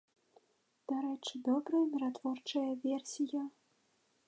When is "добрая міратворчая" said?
1.49-2.67